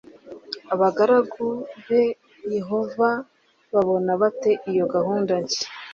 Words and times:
Abagaragu 0.73 1.45
ba 1.87 2.01
Yehova 2.55 3.09
babona 3.73 4.11
bate 4.21 4.51
iyo 4.71 4.85
gahunda 4.93 5.33
nshya 5.43 5.67